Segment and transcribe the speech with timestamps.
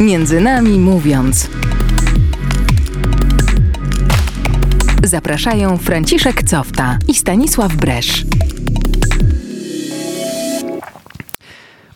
[0.00, 1.50] Między nami mówiąc.
[5.04, 8.24] Zapraszają Franciszek Cofta i Stanisław Bresz.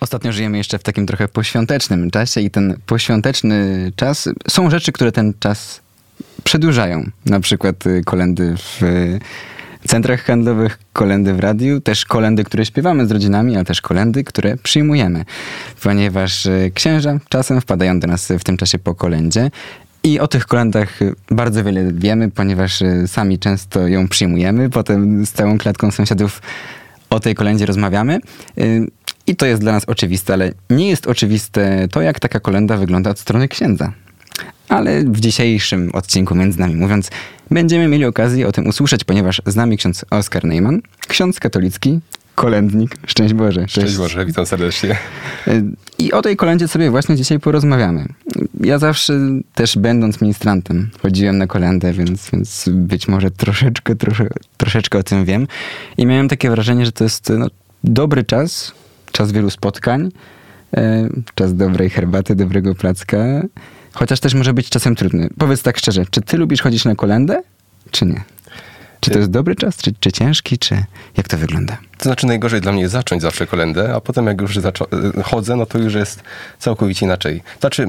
[0.00, 5.12] Ostatnio żyjemy jeszcze w takim trochę poświątecznym czasie i ten poświąteczny czas, są rzeczy, które
[5.12, 5.80] ten czas
[6.44, 7.10] przedłużają.
[7.26, 8.82] Na przykład y, kolendy w
[9.88, 14.56] centrach handlowych, kolendy w radiu, też kolendy, które śpiewamy z rodzinami, ale też kolendy, które
[14.56, 15.24] przyjmujemy.
[15.82, 19.50] Ponieważ y, księża czasem wpadają do nas w tym czasie po kolędzie
[20.04, 20.98] i o tych kolendach
[21.30, 24.70] bardzo wiele wiemy, ponieważ y, sami często ją przyjmujemy.
[24.70, 26.42] Potem z całą klatką sąsiadów
[27.10, 28.20] o tej kolendzie rozmawiamy.
[29.26, 33.10] I to jest dla nas oczywiste, ale nie jest oczywiste to, jak taka kolenda wygląda
[33.10, 33.92] od strony księdza.
[34.72, 37.10] Ale w dzisiejszym odcinku, między nami mówiąc,
[37.50, 42.00] będziemy mieli okazję o tym usłyszeć, ponieważ z nami ksiądz Oskar Neyman, ksiądz katolicki,
[42.34, 42.96] kolędnik.
[43.06, 43.60] Szczęść Boże.
[43.60, 44.96] Cześć, Szczęść Boże, witam serdecznie.
[45.98, 48.06] I o tej kolendzie sobie właśnie dzisiaj porozmawiamy.
[48.60, 49.20] Ja zawsze
[49.54, 55.24] też będąc ministrantem chodziłem na kolendę, więc, więc być może troszeczkę, trosze, troszeczkę o tym
[55.24, 55.46] wiem.
[55.96, 57.46] I miałem takie wrażenie, że to jest no,
[57.84, 58.72] dobry czas,
[59.12, 60.12] czas wielu spotkań,
[60.76, 63.18] e, czas dobrej herbaty, dobrego placka,
[63.92, 65.28] chociaż też może być czasem trudny.
[65.38, 67.42] Powiedz tak szczerze, czy ty lubisz chodzić na kolendę,
[67.90, 68.24] czy nie?
[69.04, 70.84] Czy to jest dobry czas, czy, czy ciężki, czy
[71.16, 71.78] jak to wygląda?
[71.98, 74.58] To znaczy najgorzej dla mnie jest zacząć zawsze kolendę, a potem jak już
[75.24, 76.22] chodzę, no to już jest
[76.58, 77.42] całkowicie inaczej.
[77.60, 77.86] Znaczy,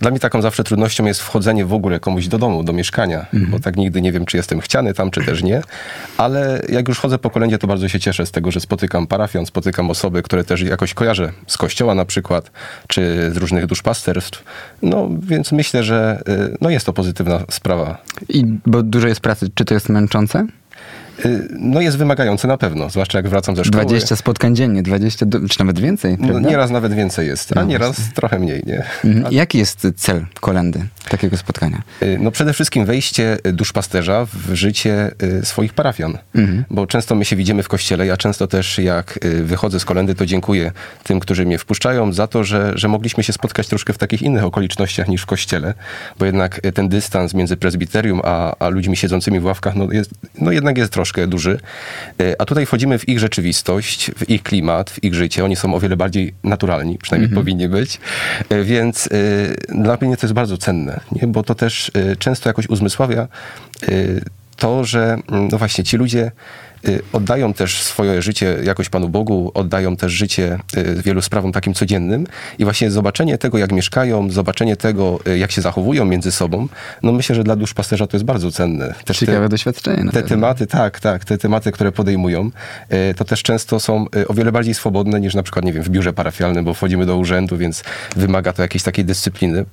[0.00, 3.50] dla mnie taką zawsze trudnością jest wchodzenie w ogóle komuś do domu, do mieszkania, mhm.
[3.50, 5.62] bo tak nigdy nie wiem, czy jestem chciany tam, czy też nie.
[6.16, 9.46] Ale jak już chodzę po kolędzie, to bardzo się cieszę z tego, że spotykam parafian,
[9.46, 12.50] spotykam osoby, które też jakoś kojarzę z kościoła na przykład,
[12.86, 14.44] czy z różnych duszpasterstw.
[14.82, 17.98] No, więc myślę, że y, no, jest to pozytywna sprawa.
[18.28, 19.50] I bo dużo jest pracy.
[19.54, 20.45] Czy to jest męczące?
[21.24, 23.84] Y, no jest wymagający na pewno, zwłaszcza jak wracam ze szkoły.
[23.84, 27.96] 20 spotkań dziennie, 20, czy nawet więcej, no, Nieraz nawet więcej jest, a no nieraz
[27.96, 28.14] właśnie.
[28.14, 28.84] trochę mniej, nie?
[29.04, 29.34] Mhm.
[29.34, 31.82] Jaki jest cel kolendy, takiego spotkania?
[32.02, 36.64] Y, no przede wszystkim wejście duszpasterza w życie y, swoich parafian, mhm.
[36.70, 40.26] bo często my się widzimy w kościele, ja często też jak wychodzę z kolendy, to
[40.26, 40.72] dziękuję
[41.04, 44.44] tym, którzy mnie wpuszczają za to, że, że mogliśmy się spotkać troszkę w takich innych
[44.44, 45.74] okolicznościach niż w kościele,
[46.18, 50.52] bo jednak ten dystans między prezbiterium a, a ludźmi siedzącymi w ławkach, no, jest, no
[50.52, 51.58] jednak jest troszkę troszkę duży.
[52.20, 55.44] E, a tutaj wchodzimy w ich rzeczywistość, w ich klimat, w ich życie.
[55.44, 57.44] Oni są o wiele bardziej naturalni, przynajmniej mhm.
[57.44, 58.00] powinni być.
[58.48, 61.26] E, więc e, dla mnie to jest bardzo cenne, nie?
[61.26, 63.28] bo to też często jakoś uzmysławia
[64.56, 66.32] to, że mm, no właśnie ci ludzie
[67.12, 72.26] oddają też swoje życie jakoś Panu Bogu, oddają też życie y, wielu sprawom takim codziennym
[72.58, 76.68] i właśnie zobaczenie tego, jak mieszkają, zobaczenie tego, y, jak się zachowują między sobą,
[77.02, 78.94] no myślę, że dla dusz pasterza to jest bardzo cenne.
[79.04, 80.10] Też Ciekawe te, doświadczenie.
[80.12, 82.50] Te tematy, tak, tak, te tematy, które podejmują,
[83.16, 86.12] to też często są o wiele bardziej swobodne niż na przykład, nie wiem, w biurze
[86.12, 87.84] parafialnym, bo wchodzimy do urzędu, więc
[88.16, 89.64] wymaga to jakiejś takiej dyscypliny.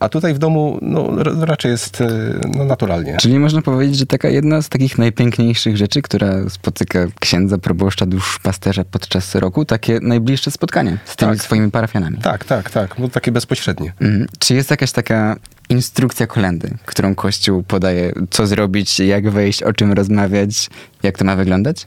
[0.00, 1.10] A tutaj w domu, no
[1.40, 2.02] raczej jest
[2.56, 3.16] no, naturalnie.
[3.20, 8.84] Czyli można powiedzieć, że taka jedna z takich najpiękniejszych rzeczy, która spotyka księdza, proboszcza, duszpasterza
[8.84, 11.42] podczas roku, takie najbliższe spotkanie z tymi tak.
[11.42, 12.18] swoimi parafianami.
[12.18, 13.92] Tak, tak, tak, no takie bezpośrednie.
[14.00, 14.26] Mhm.
[14.38, 15.36] Czy jest jakaś taka
[15.68, 20.70] instrukcja kolendy, którą Kościół podaje, co zrobić, jak wejść, o czym rozmawiać,
[21.02, 21.86] jak to ma wyglądać?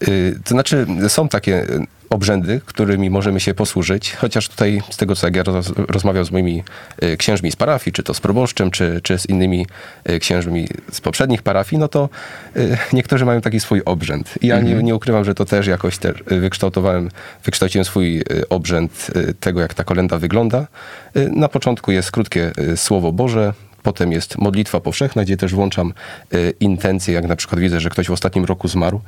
[0.00, 1.66] Yy, to znaczy, są takie
[2.10, 6.30] obrzędy, którymi możemy się posłużyć, chociaż tutaj z tego, co jak ja roz, rozmawiam z
[6.30, 6.62] moimi
[6.98, 9.66] e, księżmi z parafii, czy to z proboszczem, czy, czy z innymi
[10.04, 12.08] e, księżmi z poprzednich parafii, no to
[12.92, 14.34] niektórzy mają taki swój obrzęd.
[14.40, 14.86] I ja nie, mhm.
[14.86, 17.08] nie ukrywam, że to też jakoś też wykształtowałem,
[17.44, 19.10] wykształciłem swój obrzęd
[19.40, 20.66] tego, jak ta kolenda wygląda.
[21.14, 23.52] Na początku jest krótkie Słowo Boże,
[23.84, 25.92] Potem jest modlitwa powszechna, gdzie też włączam
[26.34, 29.00] y, intencje, jak na przykład widzę, że ktoś w ostatnim roku zmarł,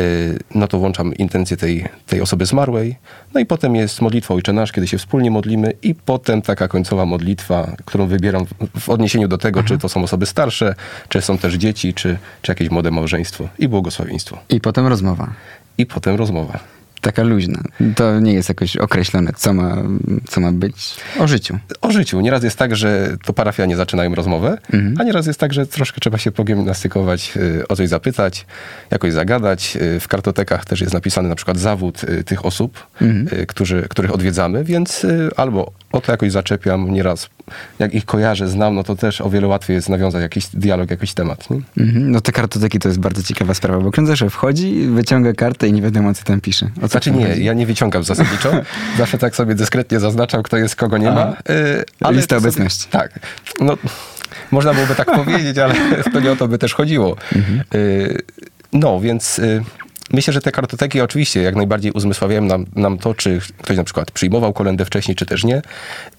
[0.00, 2.96] y, no to włączam intencję tej, tej osoby zmarłej.
[3.34, 7.06] No i potem jest modlitwa Ojcze Nasz, kiedy się wspólnie modlimy i potem taka końcowa
[7.06, 8.46] modlitwa, którą wybieram
[8.80, 10.74] w, odniesieniu do tego, czy to są osoby starsze,
[11.08, 14.38] czy są też dzieci, czy, czy jakieś młode małżeństwo i błogosławieństwo.
[14.48, 15.32] I potem rozmowa.
[15.78, 17.62] I potem rozmowa taka luźna.
[17.96, 19.76] To nie jest jakoś określone, co ma,
[20.28, 21.58] co ma być o życiu.
[21.80, 22.20] O życiu.
[22.20, 24.96] Nieraz jest tak, że to parafianie zaczynają rozmowę, mhm.
[25.00, 28.46] a nieraz jest tak, że troszkę trzeba się pogimnastykować, y, o coś zapytać,
[28.90, 29.76] jakoś zagadać.
[29.76, 33.46] Y, w kartotekach też jest napisany na przykład zawód y, tych osób, mhm.
[33.46, 35.06] którzy, których odwiedzamy, więc
[35.36, 37.30] albo o to jakoś zaczepiam nieraz.
[37.78, 41.14] Jak ich kojarzę, znam, no to też o wiele łatwiej jest nawiązać jakiś dialog, jakiś
[41.14, 41.50] temat.
[41.50, 41.60] Nie?
[41.78, 42.10] Mhm.
[42.10, 45.82] No te kartoteki to jest bardzo ciekawa sprawa, bo ksiądz wchodzi, wyciąga kartę i nie
[45.82, 46.70] wiadomo, co tam pisze.
[46.76, 47.44] O co znaczy nie, chodzi?
[47.44, 48.52] ja nie wyciągam zasadniczo.
[48.98, 51.34] Zawsze tak sobie dyskretnie zaznaczam, kto jest, kogo nie Aha.
[51.48, 51.54] ma.
[51.54, 52.82] Yy, ale Lista obecności.
[52.82, 53.20] Sobie, tak.
[53.60, 53.76] No,
[54.50, 55.74] można byłoby tak powiedzieć, ale
[56.12, 57.16] to nie o to by też chodziło.
[57.36, 57.62] Mhm.
[57.74, 58.18] Yy,
[58.72, 59.40] no, więc...
[60.12, 64.10] Myślę, że te kartoteki oczywiście jak najbardziej uzmysławiają nam, nam to, czy ktoś na przykład
[64.10, 65.62] przyjmował kolendę wcześniej, czy też nie,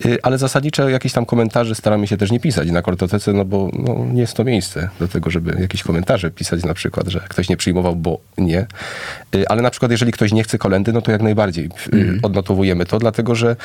[0.06, 3.69] y, ale zasadniczo jakieś tam komentarze staramy się też nie pisać na kartotece, no bo
[3.74, 7.50] no, nie jest to miejsce do tego, żeby jakieś komentarze pisać na przykład, że ktoś
[7.50, 8.68] nie przyjmował, bo nie.
[9.36, 12.19] Y, ale na przykład jeżeli ktoś nie chce kolendy, no to jak najbardziej mm.
[12.24, 13.56] odnotowujemy to, dlatego że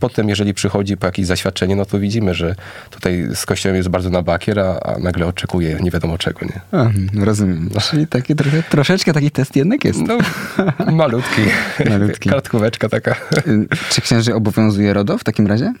[0.00, 2.54] potem jeżeli przychodzi po jakieś zaświadczenie, no to widzimy, że
[2.90, 6.60] tutaj z kościołem jest bardzo na bakier, a, a nagle oczekuje nie wiadomo czego, nie?
[6.72, 6.90] A,
[7.24, 7.70] rozumiem.
[7.90, 10.00] Czyli taki trochę, troszeczkę taki test jednak jest.
[10.00, 10.18] No,
[10.92, 11.40] malutki.
[11.90, 12.30] malutki.
[12.34, 13.14] Kartkóweczka taka.
[13.90, 15.72] Czy księży obowiązuje RODO w takim razie?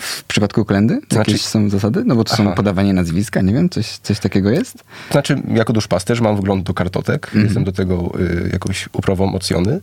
[0.00, 0.94] W przypadku kolendy?
[0.94, 1.38] Jakieś znaczy...
[1.38, 2.02] są zasady?
[2.04, 2.44] No bo to Aha.
[2.44, 4.84] są podawanie nazwiska, nie wiem, coś, coś takiego jest?
[5.10, 9.80] Znaczy, jako duszpasterz mam wgląd do kartotek, mm jestem do tego y, jakoś uprawomocniony,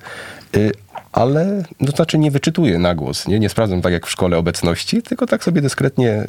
[0.58, 0.72] y,
[1.14, 3.40] ale no, to znaczy nie wyczytuję na głos, nie?
[3.40, 6.24] nie sprawdzam tak jak w szkole obecności, tylko tak sobie dyskretnie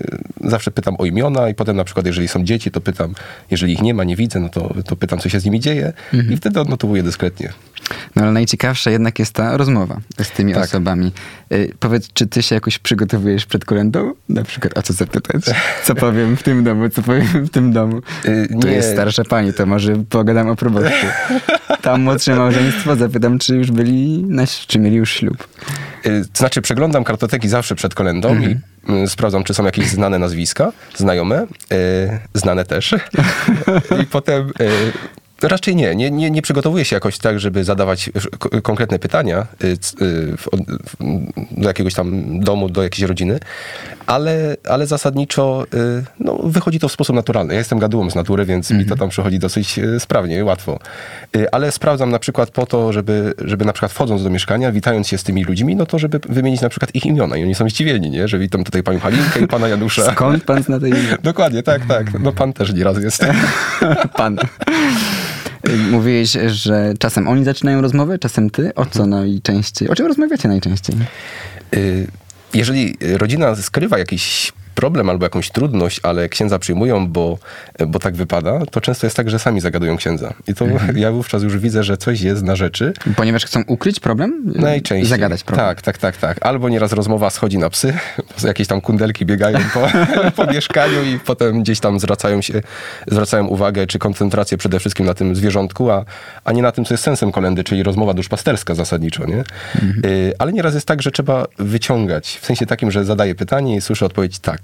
[0.45, 3.15] y, zawsze pytam o imiona i potem na przykład jeżeli są dzieci, to pytam,
[3.51, 5.93] jeżeli ich nie ma, nie widzę, no to, to pytam, co się z nimi dzieje
[6.15, 6.35] mhm.
[6.35, 7.53] i wtedy odnotowuję dyskretnie.
[8.17, 10.65] No ale najciekawsza jednak jest ta rozmowa z tymi tak.
[10.65, 11.13] osobami.
[11.53, 14.13] Y, powiedz, czy ty się jakoś przygotowujesz przed kolendą?
[14.29, 15.43] Na przykład, a co zapytać?
[15.85, 18.01] Co powiem w tym domu, co powiem w tym domu?
[18.25, 21.07] Y, tu jest starsza pani, to może pogadam o proboszczu.
[21.85, 25.49] Tam młodsze małżeństwo, zapytam, czy już byli, na, czy mieli już ślub.
[26.07, 28.51] Y, to znaczy, przeglądam kartoteki zawsze przed kolendą mm -hmm.
[28.51, 29.05] i mhm.
[29.05, 32.95] y, sprawdzam, czy są jakieś znane nazwiska, znajome, y, znane też.
[34.03, 34.53] I potem
[35.43, 35.95] Raczej nie.
[35.95, 36.31] Nie, nie.
[36.31, 38.11] nie przygotowuję się jakoś tak, żeby zadawać
[38.63, 39.67] konkretne pytania y,
[40.03, 40.37] y,
[41.51, 43.41] do jakiegoś tam domu, do jakiejś rodziny,
[44.07, 47.55] ale, ale zasadniczo y, no, wychodzi to w sposób naturalny.
[47.55, 48.85] Ja jestem gadułą z natury, więc mm -hmm.
[48.85, 48.99] mi to mhm.
[48.99, 50.79] tam przychodzi dosyć sprawnie, łatwo.
[51.53, 55.19] Ale sprawdzam na przykład po to, żeby, żeby na przykład wchodząc do mieszkania, witając się
[55.19, 57.37] z tymi ludźmi, no to żeby wymienić na przykład ich imiona.
[57.37, 58.29] I oni są zdziwieni, nie?
[58.29, 60.05] że witam tutaj panią Halinkę i pana Janusza.
[60.15, 61.17] Skąd pan zna te imię?
[61.23, 62.21] Dokładnie, tak, tak.
[62.21, 63.27] No pan też nieraz jest.
[64.17, 64.39] pan.
[65.91, 68.75] Mówiłeś, że czasem oni zaczynają rozmowę, czasem ty.
[68.75, 69.89] O co najczęściej?
[69.89, 70.97] O czym rozmawiacie najczęściej?
[71.75, 72.07] Y,
[72.55, 77.39] jeżeli rodzina skrywa jakiś problem albo jakąś trudność, ale księdza przyjmują, bo,
[77.87, 80.35] bo tak wypada, to często jest tak, że sami zagadują księdza.
[80.47, 80.99] I to mhm.
[80.99, 82.93] ja wówczas już widzę, że coś jest na rzeczy.
[83.17, 84.53] Ponieważ chcą ukryć problem?
[84.55, 85.09] Najczęściej.
[85.09, 85.67] Zagadać problem.
[85.67, 86.47] Tak, tak, tak, tak.
[86.47, 87.95] Albo nieraz rozmowa schodzi na psy,
[88.45, 89.89] jakieś tam kundelki biegają po,
[90.45, 92.63] po mieszkaniu i potem gdzieś tam zwracają się,
[93.07, 96.05] zwracają uwagę, czy koncentrację przede wszystkim na tym zwierzątku, a,
[96.45, 99.45] a nie na tym, co jest sensem kolendy, czyli rozmowa duszpasterska zasadniczo, nie?
[99.75, 100.03] Mhm.
[100.05, 103.81] Y, ale nieraz jest tak, że trzeba wyciągać, w sensie takim, że zadaję pytanie i
[103.81, 104.64] słyszę odpowiedź tak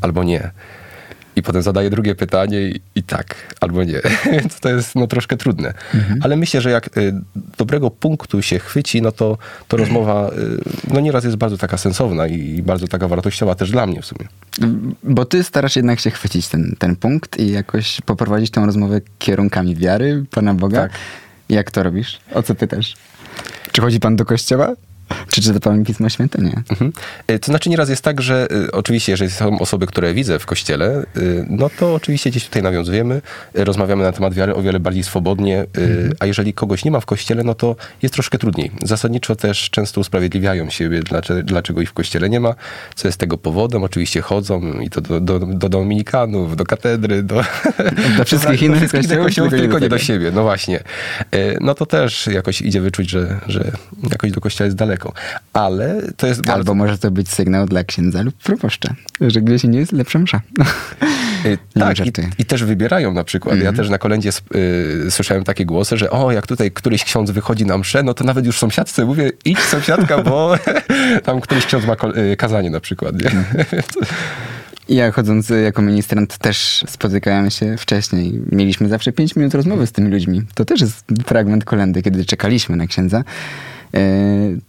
[0.00, 0.50] albo nie.
[1.36, 4.00] I potem zadaję drugie pytanie i, i tak, albo nie.
[4.32, 5.74] Więc to jest no, troszkę trudne.
[5.94, 6.20] Mhm.
[6.22, 7.14] Ale myślę, że jak y,
[7.58, 9.38] dobrego punktu się chwyci, no to,
[9.68, 10.30] to rozmowa
[10.88, 14.02] y, no nieraz jest bardzo taka sensowna i, i, bardzo taka wartościowa też dla mnie
[14.02, 14.28] w sumie.
[15.04, 19.76] Bo ty starasz jednak się chwycić ten, ten punkt i jakoś poprowadzić tę rozmowę kierunkami
[19.76, 20.80] wiary Pana Boga.
[20.80, 20.92] Tak.
[21.48, 22.20] Jak to robisz?
[22.34, 22.96] O co pytasz?
[23.72, 24.74] Czy chodzi pan do kościoła?
[25.30, 26.42] Czy czyta pan Pismo Święte?
[26.42, 26.62] Nie.
[26.70, 26.92] Mhm.
[27.26, 30.46] E, to znaczy nieraz jest tak, że y, oczywiście, jeżeli są osoby, które widzę w
[30.46, 33.22] kościele, y, no to oczywiście gdzieś tutaj nawiązujemy,
[33.54, 36.12] rozmawiamy na temat wiary o wiele bardziej swobodnie, mhm.
[36.20, 38.70] a jeżeli kogoś nie ma w kościele, no to jest troszkę trudniej.
[38.84, 41.02] Zasadniczo też często usprawiedliwiają siebie,
[41.44, 42.54] dlaczego, ich w kościele nie ma,
[42.94, 43.84] co jest tego powodem.
[43.84, 47.44] Oczywiście chodzą i to do, do, do dominikanów, do katedry, do,
[48.18, 50.30] do wszystkich innych kościołów, kościołów tylko nie do siebie.
[50.34, 50.80] No właśnie.
[51.60, 53.72] No to też jakoś idzie wyczuć, że, że
[54.10, 55.12] jakoś do kościoła jest daleko daleko.
[55.52, 56.52] Ale to jest bardzo...
[56.52, 60.40] Albo może to być sygnał dla księdza lub proboszcza, że gdzieś nie jest lepsza msza.
[61.46, 63.52] Y, tak, i, i, też wybierają na przykład.
[63.52, 63.64] Mm -hmm.
[63.64, 63.84] Ja mhm.
[63.84, 64.30] też na kolędzie
[65.06, 68.24] y, słyszałem takie głosy, że o, jak tutaj któryś ksiądz wychodzi na mszę, no to
[68.24, 70.54] nawet już sąsiadce mówię, idź sąsiadka, bo
[71.24, 71.96] tam któryś ksiądz ma
[72.32, 73.22] y, kazanie na przykład.
[73.22, 73.30] Nie?
[73.30, 73.82] -hmm.
[74.90, 78.40] Ja chodząc jako ministrant też spotykałem się wcześniej.
[78.52, 80.42] Mieliśmy zawsze 5 minut rozmowy z tymi ludźmi.
[80.54, 83.24] To też jest fragment kolendy, kiedy czekaliśmy na księdza.
[83.94, 84.00] E,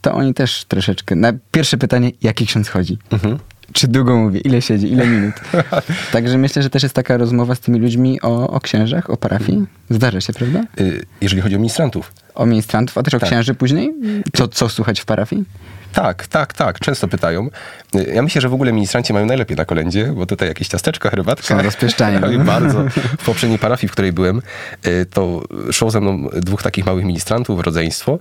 [0.02, 1.16] to oni też troszeczkę.
[1.16, 2.98] Na pierwsze pytanie, jaki ksiądz chodzi?
[3.12, 3.38] Mhm.
[3.74, 5.36] Czy długo mówię, ile siedzi, ile minut.
[6.12, 9.66] Także myślę, że też jest taka rozmowa z tymi ludźmi o, o księżach, o parafii.
[9.90, 10.64] Zdarza się, prawda?
[10.80, 12.14] Y, jeżeli chodzi o ministrantów.
[12.36, 13.30] O ministrantów, a też o tak.
[13.30, 13.94] księży później?
[14.34, 15.44] Co, co słuchać w parafii?
[15.94, 16.80] Tak, tak, tak.
[16.80, 17.50] Często pytają.
[18.14, 21.48] Ja myślę, że w ogóle ministranci mają najlepiej na kolędzie, bo tutaj jakieś ciasteczka, herbatka.
[21.48, 22.20] Są rozpieszczanie.
[22.32, 22.44] No.
[22.46, 22.84] bardzo.
[23.20, 24.42] W poprzedniej parafii, w której byłem,
[24.88, 28.20] y, to szło ze mną dwóch takich małych ministrantów, rodzeństwo.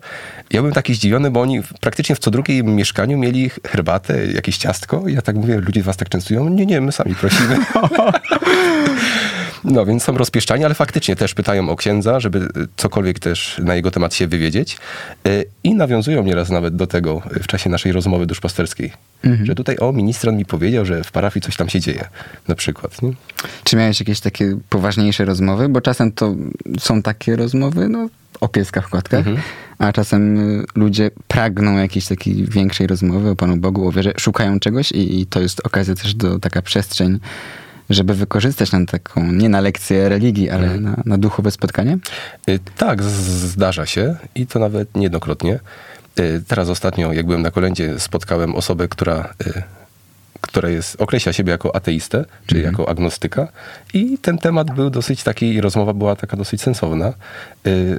[0.50, 5.02] Ja byłem taki zdziwiony, bo oni praktycznie w co drugim mieszkaniu mieli herbatę, jakieś ciastko.
[5.06, 6.48] Ja tak mówię, ludzie was tak częstują?
[6.48, 7.56] Nie, nie, my sami prosimy.
[9.64, 13.90] No więc są rozpieszczani, ale faktycznie też pytają o księdza, żeby cokolwiek też na jego
[13.90, 14.78] temat się wywiedzieć.
[15.26, 18.92] Y, I nawiązują nieraz nawet do tego w czasie naszej rozmowy duszpasterskiej.
[19.24, 19.46] Mhm.
[19.46, 22.08] Że tutaj, o, ministrant mi powiedział, że w parafii coś tam się dzieje,
[22.48, 23.02] na przykład.
[23.02, 23.12] Nie?
[23.64, 25.68] Czy miałeś jakieś takie poważniejsze rozmowy?
[25.68, 26.34] Bo czasem to
[26.78, 28.08] są takie rozmowy, no,
[28.40, 29.36] o pieskach, mhm.
[29.78, 34.60] a czasem y, ludzie pragną jakiejś takiej większej rozmowy o Panu Bogu, o wierze, szukają
[34.60, 37.18] czegoś i, i to jest okazja też do taka przestrzeń,
[37.90, 40.82] żeby wykorzystać na taką, nie na lekcję religii, ale mhm.
[40.82, 41.98] na, na duchowe spotkanie?
[42.48, 45.60] Y, tak, zdarza się i to nawet niejednokrotnie.
[46.20, 49.34] Y, teraz ostatnio, jak byłem na kolędzie, spotkałem osobę, która
[50.40, 52.72] która jest, określa siebie jako ateistę, czyli mhm.
[52.72, 53.48] jako agnostyka.
[53.94, 57.12] I ten temat był dosyć taki, rozmowa była taka dosyć sensowna.
[57.66, 57.98] Y,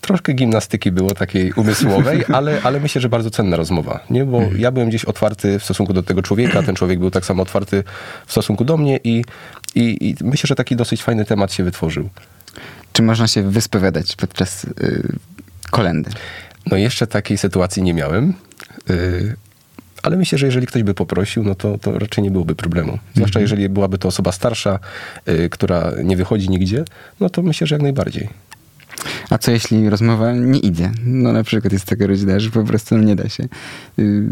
[0.00, 4.00] troszkę gimnastyki było takiej umysłowej, ale, ale myślę, że bardzo cenna rozmowa.
[4.10, 4.24] Nie?
[4.24, 4.60] Bo mhm.
[4.60, 7.84] ja byłem gdzieś otwarty w stosunku do tego człowieka, ten człowiek był tak samo otwarty
[8.26, 9.24] w stosunku do mnie i,
[9.74, 12.08] i, i myślę, że taki dosyć fajny temat się wytworzył.
[12.92, 15.18] Czy można się wyspowiadać podczas y,
[15.70, 16.10] kolendy?
[16.66, 18.34] No jeszcze takiej sytuacji nie miałem.
[18.90, 19.36] Y,
[20.04, 22.98] ale myślę, że jeżeli ktoś by poprosił, no to, to raczej nie byłoby problemu.
[23.14, 23.42] Zwłaszcza mhm.
[23.42, 24.78] jeżeli byłaby to osoba starsza,
[25.28, 26.84] y, która nie wychodzi nigdzie,
[27.20, 28.28] no to myślę, że jak najbardziej.
[29.30, 30.90] A co jeśli rozmowa nie idzie?
[31.04, 33.48] No na przykład jest taka rodzina, że po prostu nie da się
[33.98, 34.28] y,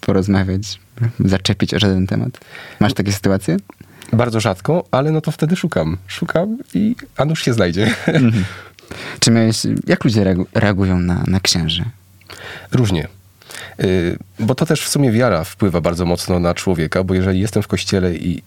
[0.00, 0.80] porozmawiać,
[1.20, 2.40] zaczepić o żaden temat.
[2.80, 3.56] Masz takie sytuacje?
[4.12, 5.96] Bardzo rzadko, ale no to wtedy szukam.
[6.06, 7.94] Szukam i a nuż się znajdzie.
[8.06, 8.44] Mhm.
[9.20, 11.84] Czy miałeś, jak ludzie reagują na, na księży?
[12.72, 13.08] Różnie.
[13.80, 17.62] Y, bo to też w sumie wiara wpływa bardzo mocno na człowieka, bo jeżeli jestem
[17.62, 18.42] w kościele i,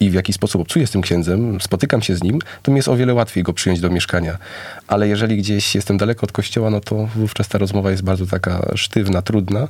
[0.00, 2.88] i w jakiś sposób obcuję z tym księdzem, spotykam się z nim, to mi jest
[2.88, 4.38] o wiele łatwiej go przyjąć do mieszkania.
[4.86, 8.72] Ale jeżeli gdzieś jestem daleko od kościoła, no to wówczas ta rozmowa jest bardzo taka
[8.74, 9.68] sztywna, trudna.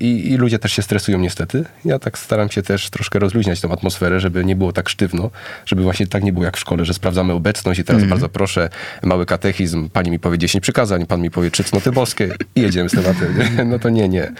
[0.00, 1.64] I, I, ludzie też się stresują niestety.
[1.84, 5.30] Ja tak staram się też troszkę rozluźniać tą atmosferę, żeby nie było tak sztywno,
[5.66, 8.10] żeby właśnie tak nie było jak w szkole, że sprawdzamy obecność i teraz mm.
[8.10, 8.68] bardzo proszę,
[9.02, 12.88] mały katechizm, pani mi powie 10 przykazań, pan mi powie trzy cnoty boskie i jedziemy
[12.88, 13.38] z tematem.
[13.38, 13.64] Nie?
[13.64, 14.32] No to nie, nie.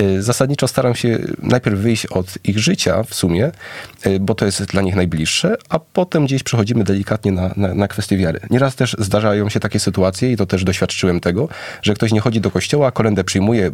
[0.00, 3.50] Y, zasadniczo staram się najpierw wyjść od ich życia w sumie,
[4.06, 7.88] y, bo to jest dla nich najbliższe, a potem gdzieś przechodzimy delikatnie na, na, na
[7.88, 8.40] kwestię wiary.
[8.50, 11.48] Nieraz też zdarzają się takie sytuacje i to też doświadczyłem tego,
[11.82, 13.70] że ktoś nie chodzi do kościoła, kolendę przyjmuje,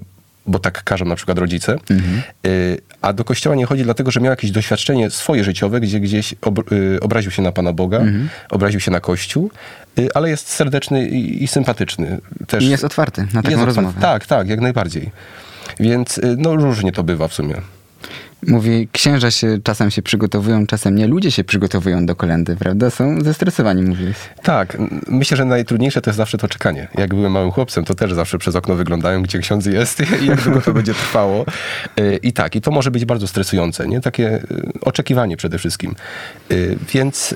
[0.47, 2.23] bo tak każą na przykład rodzice, mhm.
[2.47, 6.33] Y, a do kościoła nie chodzi dlatego, że miał jakieś doświadczenie swoje życiowe, gdzie gdzieś
[6.33, 8.29] y, obraził się na Pana Boga, mhm.
[8.51, 9.51] obraził się na Kościół,
[9.99, 12.19] y, ale jest serdeczny i, sympatyczny.
[12.47, 12.65] Też.
[12.65, 14.01] I jest otwarty na taką rozmowę.
[14.01, 15.11] Tak, tak, jak najbardziej.
[15.81, 17.55] Więc no różnie to bywa w sumie.
[18.47, 21.07] Mówi, księża się czasem się przygotowują, czasem nie.
[21.07, 22.91] Ludzie się przygotowują do kolendy, prawda?
[22.91, 24.17] Są zestresowani, mówisz.
[24.43, 24.77] Tak.
[25.07, 26.89] Myślę, że najtrudniejsze to jest zawsze to czekanie.
[26.99, 30.41] Jak byłem małym chłopcem, to też zawsze przez okno wyglądają, gdzie ksiądz jest i jak
[30.41, 31.45] długo to będzie trwało.
[32.01, 34.01] Y, I tak, i to może być bardzo stresujące, nie?
[34.01, 34.43] Takie y,
[34.81, 35.95] oczekiwanie przede wszystkim.
[36.51, 37.35] Y, więc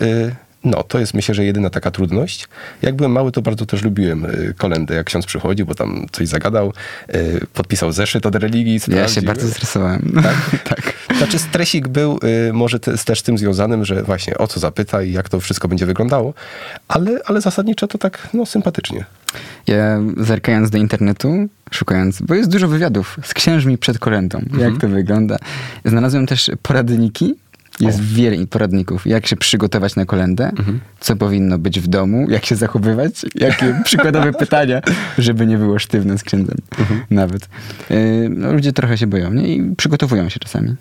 [0.65, 2.49] no, to jest myślę, że jedyna taka trudność.
[2.83, 6.29] Jak byłem mały, to bardzo też lubiłem y, kolendę, jak ksiądz przychodził, bo tam coś
[6.29, 6.73] zagadał,
[7.15, 8.81] y, podpisał zeszyt od religii.
[8.81, 9.03] Sprawdził.
[9.03, 10.13] Ja się bardzo stresowałem.
[10.23, 10.63] Tak?
[10.65, 10.93] tak.
[11.19, 15.13] Znaczy stresik był y, może te, też tym związanym, że właśnie o co zapyta i
[15.13, 16.35] jak to wszystko będzie wyglądało,
[16.89, 19.05] ale, ale zasadniczo to tak no, sympatycznie.
[19.67, 24.61] Ja zerkając do internetu, szukając, bo jest dużo wywiadów z księżmi przed kolendą, mhm.
[24.61, 25.37] jak to wygląda.
[25.85, 27.35] Znalazłem też poradniki
[27.81, 28.03] jest o.
[28.15, 30.81] wiele poradników, jak się przygotować na kolendę, mhm.
[31.01, 34.81] co powinno być w domu, jak się zachowywać, jakie przykładowe pytania,
[35.19, 37.01] żeby nie było sztywne z księdzem mhm.
[37.11, 37.49] nawet.
[37.91, 39.55] Yy, no, ludzie trochę się boją nie?
[39.55, 40.75] i przygotowują się czasami.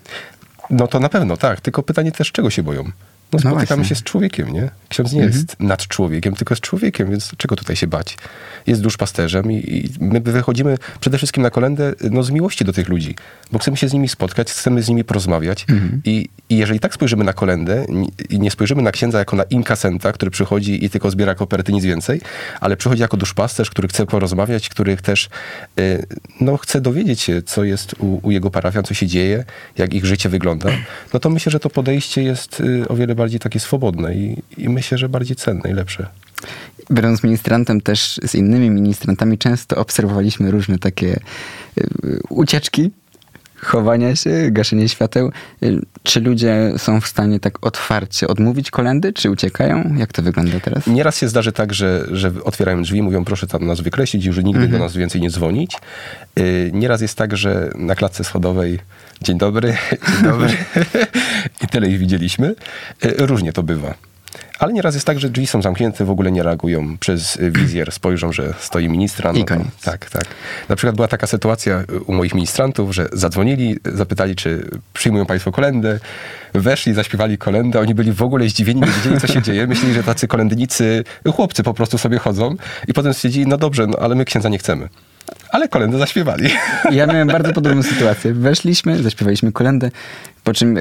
[0.70, 1.60] No to na pewno, tak.
[1.60, 2.84] Tylko pytanie też, czego się boją?
[3.32, 4.70] No, spotykamy no się z człowiekiem, nie?
[4.88, 5.38] Ksiądz nie mhm.
[5.38, 8.16] jest nad człowiekiem, tylko jest człowiekiem, więc czego tutaj się bać?
[8.66, 12.88] Jest duszpasterzem i, i my wychodzimy przede wszystkim na kolendę no, z miłości do tych
[12.88, 13.14] ludzi,
[13.52, 16.02] bo chcemy się z nimi spotkać, chcemy z nimi porozmawiać mhm.
[16.04, 17.86] I, i jeżeli tak spojrzymy na kolendę
[18.30, 21.84] i nie spojrzymy na księdza jako na inkasenta, który przychodzi i tylko zbiera koperty, nic
[21.84, 22.20] więcej,
[22.60, 25.28] ale przychodzi jako duszpasterz, który chce porozmawiać, który też
[25.78, 26.06] y,
[26.40, 29.44] no, chce dowiedzieć się, co jest u, u jego parafian, co się dzieje,
[29.78, 30.70] jak ich życie wygląda,
[31.14, 34.68] no to myślę, że to podejście jest y, o wiele bardziej takie swobodne i, i
[34.68, 36.06] myślę, że bardziej cenne i lepsze.
[36.90, 41.20] Będąc ministrantem też z innymi ministrantami, często obserwowaliśmy różne takie
[41.78, 42.90] y, ucieczki,
[43.56, 45.30] chowania się, gaszenie świateł.
[45.62, 49.94] Y, czy ludzie są w stanie tak otwarcie odmówić kolendy, czy uciekają?
[49.96, 50.86] Jak to wygląda teraz?
[50.86, 54.62] Nieraz się zdarzy tak, że, że otwierają drzwi, mówią proszę tam nas wykreślić już nigdy
[54.62, 54.72] mhm.
[54.72, 55.76] do nas więcej nie dzwonić.
[56.72, 58.78] Nieraz jest tak, że na klatce schodowej
[59.22, 59.76] dzień dobry,
[60.12, 60.48] dzień dobry
[61.62, 62.54] i tyle ich widzieliśmy.
[63.18, 63.94] Różnie to bywa
[64.58, 66.98] Ale nieraz jest tak, że drzwi są zamknięte, w ogóle nie reagują.
[66.98, 69.32] Przez wizjer spojrzą, że stoi ministra.
[69.32, 69.66] No I koniec.
[69.66, 70.24] To, tak, tak.
[70.68, 75.98] Na przykład była taka sytuacja u moich ministrantów, że zadzwonili, zapytali, czy przyjmują państwo kolendę.
[76.54, 77.80] Weszli, zaśpiewali kolendę.
[77.80, 79.66] Oni byli w ogóle zdziwieni, nie wiedzieli, co się dzieje.
[79.66, 82.56] Myśleli, że tacy kolędnicy, chłopcy po prostu sobie chodzą.
[82.88, 84.88] I potem stwierdzili, no dobrze, no, ale my księdza nie chcemy.
[85.52, 86.50] Ale kolendę zaśpiewali.
[86.90, 88.34] Ja miałem bardzo podobną sytuację.
[88.34, 89.90] Weszliśmy, zaśpiewaliśmy kolendę,
[90.44, 90.78] po czym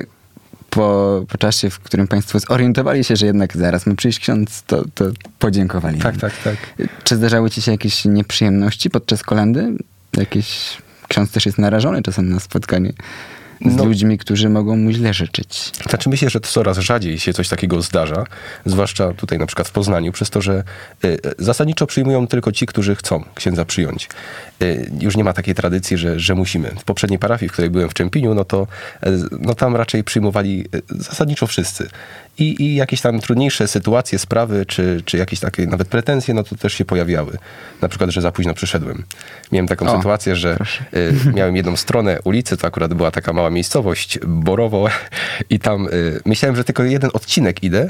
[0.70, 4.84] po, po czasie, w którym państwo zorientowali się, że jednak zaraz ma przyjść ksiądz, to,
[4.96, 5.06] to
[5.40, 6.00] podziękowali.
[6.00, 6.56] Tak, tak, tak.
[7.04, 9.78] Czy zdarzały ci się jakieś nieprzyjemności podczas kolendy?
[10.18, 10.78] Jakieś...
[11.08, 12.94] Ksiądz też jest narażony czasem na spotkanie
[13.66, 13.86] z No.
[13.86, 15.72] ludźmi, którzy mogą mu źle życzyć.
[15.90, 18.24] Znaczy myślę, że coraz rzadziej się coś takiego zdarza,
[18.66, 20.64] zwłaszcza tutaj na przykład w Poznaniu, przez to, że
[21.06, 24.10] y, zasadniczo przyjmują tylko ci, którzy chcą księdza przyjąć.
[24.62, 26.72] Y, już nie ma takiej tradycji, że, że musimy.
[26.80, 28.68] W poprzedniej parafii, w której byłem w Czempiniu, no to
[29.08, 31.90] y, no tam raczej przyjmowali y, zasadniczo wszyscy.
[32.40, 36.56] I, I jakieś tam trudniejsze sytuacje, sprawy, czy, czy jakieś takie nawet pretensje, no to
[36.56, 37.38] też się pojawiały.
[37.82, 39.04] Na przykład, że za późno przyszedłem.
[39.52, 40.58] Miałem taką O, sytuację, że
[40.94, 44.88] y, miałem jedną stronę ulicy, to akurat była taka mała miejscowość, Borowo,
[45.50, 47.90] i tam y, myślałem, że tylko jeden odcinek idę.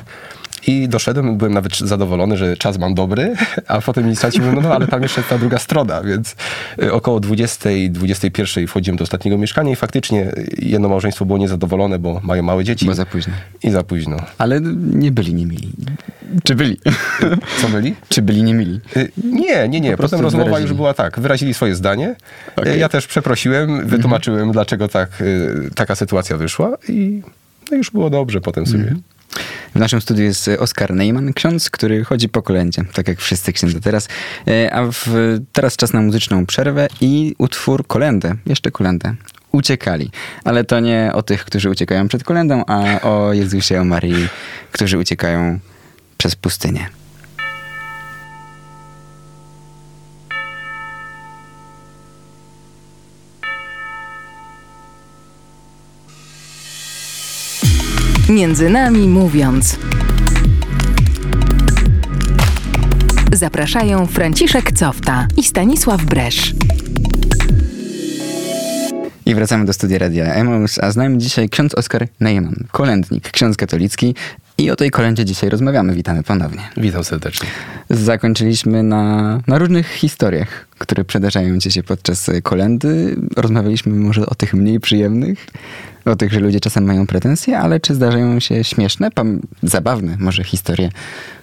[0.68, 3.34] I doszedłem, byłem nawet zadowolony, że czas mam dobry,
[3.68, 6.36] a potem ministranci mówią, no, no ale tam jeszcze ta druga strona, więc
[6.84, 12.20] y, około 20, 21 wchodziłem do ostatniego mieszkania i faktycznie jedno małżeństwo było niezadowolone, bo
[12.24, 12.86] mają małe dzieci.
[12.86, 13.34] Bo za późno.
[13.64, 14.18] I za późno.
[14.38, 14.62] Ale
[14.94, 15.72] nie byli niemili.
[16.44, 16.78] Czy byli?
[17.62, 17.96] Co byli?
[18.10, 18.80] Czy byli niemili?
[18.98, 19.98] Y, Nie, nie, nie.
[19.98, 20.70] Po Potem rozmowa wyrazili.
[20.70, 21.20] już była tak.
[21.20, 22.16] Wyrazili swoje zdanie.
[22.68, 25.24] Y, Ja też przeprosiłem, wytłumaczyłem, dlaczego tak,
[25.76, 27.22] taka sytuacja wyszła i
[27.72, 28.96] no już było dobrze potem sobie.
[29.76, 33.80] W naszym studiu jest Oskar Neyman, ksiądz, który chodzi po kolędzie, tak jak wszyscy księdza
[33.80, 34.08] teraz.
[34.48, 35.06] E, A w,
[35.54, 39.16] teraz czas na muzyczną przerwę i utwór kolendę, jeszcze kolendę.
[39.52, 40.12] Uciekali.
[40.44, 44.28] Ale to nie o tych, którzy uciekają przed kolendą, a o Jezusie, o Marii,
[44.72, 45.60] którzy uciekają
[46.18, 46.99] przez pustynię.
[58.30, 59.80] Między nami mówiąc.
[63.34, 66.54] Zapraszają Franciszek Cofta i Stanisław Bresz.
[69.26, 73.58] I wracamy do studia Radia Emaus, a z nami dzisiaj ksiądz Oskar Neyman, kolędnik, ksiądz
[73.58, 74.16] katolicki.
[74.58, 75.94] I o tej kolędzie dzisiaj rozmawiamy.
[75.94, 76.62] Witamy ponownie.
[76.78, 77.50] Witam serdecznie.
[77.90, 83.16] Zakończyliśmy na, na różnych historiach, które przydarzają ci się podczas kolendy.
[83.36, 85.48] Rozmawialiśmy może o tych mniej przyjemnych,
[86.06, 89.10] o tych, że ludzie czasem mają pretensje, ale czy zdarzają się śmieszne,
[89.64, 90.90] zabawne może historie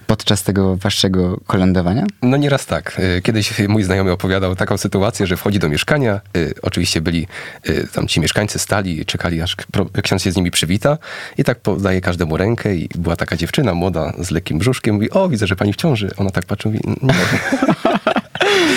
[0.07, 2.05] podczas tego waszego kolędowania?
[2.21, 2.99] No nieraz tak.
[3.17, 6.21] Y, Kiedyś mój znajomy opowiadał taką sytuację, że wchodzi do mieszkania.
[6.37, 7.27] y, Oczywiście byli
[7.69, 9.55] y, tam ci mieszkańcy stali, czekali aż
[10.03, 10.97] ksiądz się z nimi przywita
[11.37, 14.95] i tak podaje każdemu rękę i była taka dziewczyna młoda z lekkim brzuszkiem.
[14.95, 16.09] Mówi, o widzę, że pani w ciąży.
[16.17, 17.13] Ona tak patrzy, mówi, nie.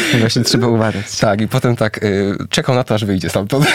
[0.21, 1.19] Właśnie trzeba uważać.
[1.19, 3.67] Tak, i potem tak y, czekał na to, aż wyjdzie stamtąd.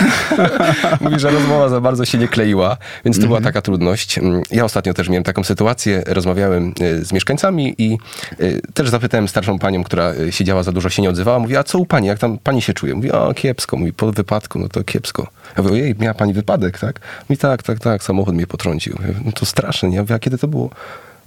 [1.02, 4.18] Mówi, że rozmowa za bardzo się nie kleiła, więc to była taka trudność.
[4.18, 7.98] Mm, Ja ostatnio też miałem taką sytuację, rozmawiałem y, z mieszkańcami i
[8.40, 11.40] y, też zapytałem starszą panią, która y, siedziała za dużo, się nie odzywała.
[11.40, 12.96] Mówi, a co u pani, jak tam pani się czuje?
[12.96, 15.28] Mówi, o kiepsko, mówi, po wypadku, no to kiepsko.
[15.58, 17.00] Ja mówię, ojej, miała pani wypadek, tak?
[17.30, 18.96] Mówi, tak, tak, tak, samochód mnie potrącił.
[19.00, 19.96] Mówię, no to straszne, nie?
[19.96, 20.70] Ja mówię, a kiedy to było?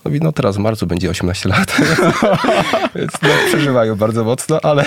[0.04, 1.76] Mówi, no teraz w marcu będzie 18 lat.
[2.94, 4.84] Więc no, przeżywają bardzo mocno, ale,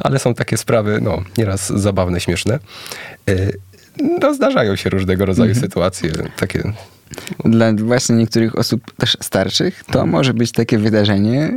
[0.00, 2.58] ale są takie sprawy, no, nieraz zabawne, śmieszne.
[3.30, 3.58] Y,
[4.20, 6.72] No, zdarzają się różnego rodzaju sytuacje, takie
[7.44, 11.52] Dla właśnie niektórych osób też starszych to może być takie wydarzenie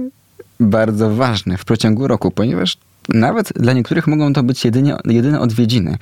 [0.60, 2.78] bardzo ważne w przeciągu roku, ponieważ
[3.10, 5.98] nawet dla niektórych mogą to być jedynie, jedyne odwiedziny.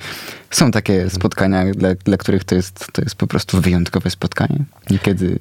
[0.50, 4.64] Są takie spotkania, dla, dla których to jest, to jest po prostu wyjątkowe spotkanie.
[4.90, 5.38] Niekiedy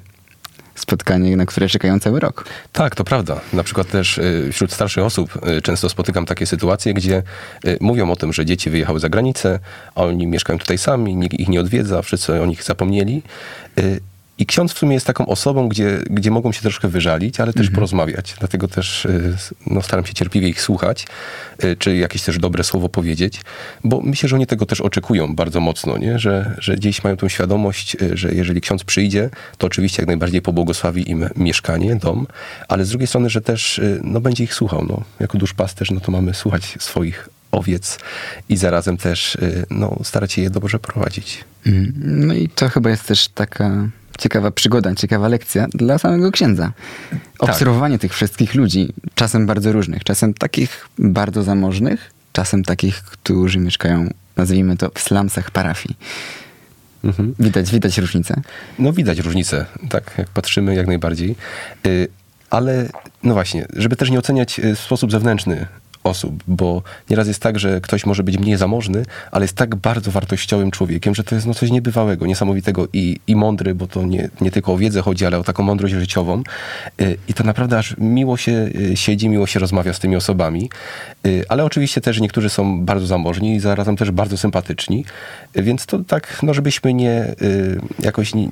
[0.78, 2.46] spotkanie, na które czekają cały rok.
[2.72, 3.42] Tak, to prawda.
[3.54, 7.24] Na przykład też y, wśród starszych osób y, często spotykam takie sytuacje, gdzie
[7.66, 9.60] y, mówią o tym, że dzieci wyjechały za granicę,
[9.96, 13.22] a oni mieszkają tutaj sami, nikt ich nie odwiedza, wszyscy o nich zapomnieli.
[14.40, 17.70] I ksiądz w sumie jest taką osobą, gdzie, gdzie mogą się troszkę wyżalić, ale też
[17.70, 18.36] porozmawiać.
[18.40, 21.08] Dlatego też s- no, staram się cierpliwie ich słuchać,
[21.64, 23.42] y, czy jakieś też dobre słowo powiedzieć,
[23.84, 26.20] bo myślę, że oni tego też oczekują bardzo mocno, nie?
[26.20, 30.42] Że, że gdzieś mają tą świadomość, y, że jeżeli ksiądz przyjdzie, to oczywiście jak najbardziej
[30.42, 32.28] pobłogosławi im mieszkanie, dom,
[32.68, 34.86] ale z drugiej strony, że też no, będzie ich słuchał.
[34.90, 35.02] No.
[35.20, 37.98] Jako duszpasterz, no to mamy słuchać swoich owiec
[38.50, 39.38] i zarazem też
[39.70, 41.44] no, starać się je dobrze prowadzić.
[41.66, 41.94] Mm,
[42.28, 46.72] No i to chyba jest też taka ciekawa przygoda, ciekawa lekcja dla samego księdza.
[47.40, 54.10] Obserwowanie tych wszystkich ludzi, czasem bardzo różnych, czasem takich bardzo zamożnych, czasem takich, którzy mieszkają,
[54.36, 55.98] nazwijmy to, w slumsach parafii.
[57.04, 57.36] Mhm.
[57.40, 58.42] Widać, widać różnicę?
[58.80, 61.36] No widać różnicę, tak, jak patrzymy jak najbardziej.
[61.88, 62.08] Y,
[62.50, 62.90] ale
[63.24, 65.66] no właśnie, żeby też nie oceniać y, w sposób zewnętrzny
[66.08, 70.12] osób, bo nieraz jest tak, że ktoś może być mniej zamożny, ale jest tak bardzo
[70.12, 74.30] wartościowym człowiekiem, że to jest no coś niebywałego, niesamowitego i, i mądry, bo to nie,
[74.42, 76.44] nie tylko o wiedzę chodzi, ale o taką mądrość życiową.
[77.02, 80.70] Y, I to naprawdę aż miło się y, siedzi, miło się rozmawia z tymi osobami.
[81.28, 85.06] Y, ale oczywiście też niektórzy są bardzo zamożni i zarazem też bardzo sympatyczni,
[85.56, 87.36] więc to tak, no żebyśmy nie
[88.00, 88.48] jakoś nie,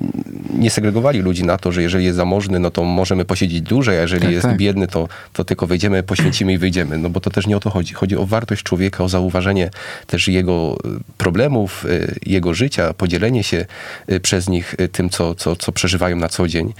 [0.54, 4.00] nie segregowali ludzi na to, że jeżeli jest zamożny, no to możemy posiedzieć dłużej, a
[4.00, 4.56] jeżeli tak, jest tak.
[4.56, 7.60] biedny, to, to tylko wejdziemy, poświęcimy i wyjdziemy, no bo to też też nie o
[7.60, 7.94] to chodzi.
[7.94, 9.70] Chodzi o wartość człowieka, o zauważenie
[10.06, 13.66] też jego e, problemów, e, jego życia, podzielenie się
[14.06, 16.74] e, przez nich tym, co, co, co przeżywają na co dzień.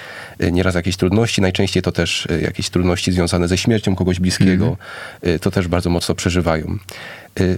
[0.52, 4.76] Nieraz jakieś trudności, najczęściej to też jakieś trudności związane ze śmiercią kogoś bliskiego,
[5.22, 5.38] mm.
[5.38, 6.78] to też bardzo mocno przeżywają.